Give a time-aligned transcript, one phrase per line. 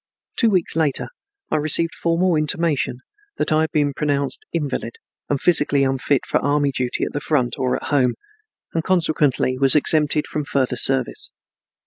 [0.35, 1.09] Two weeks later
[1.51, 3.01] I received formal intimation
[3.37, 4.95] that I had been pronounced invalid
[5.29, 8.15] and physically unfit for army duty at the front or at home,
[8.73, 11.29] and consequently was exempted from further service.